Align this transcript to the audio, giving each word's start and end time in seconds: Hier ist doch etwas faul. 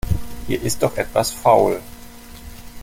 Hier 0.47 0.59
ist 0.63 0.81
doch 0.81 0.97
etwas 0.97 1.29
faul. 1.29 1.79